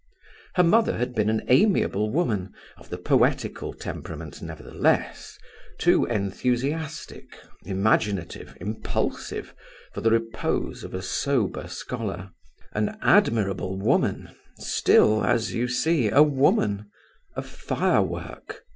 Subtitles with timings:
[0.55, 5.37] Her mother had been an amiable woman, of the poetical temperament nevertheless,
[5.77, 9.53] too enthusiastic, imaginative, impulsive,
[9.93, 12.31] for the repose of a sober scholar;
[12.71, 16.89] an admirable woman, still, as you see, a woman,
[17.35, 18.63] a fire work.